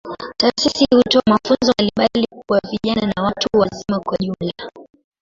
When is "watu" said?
3.23-3.47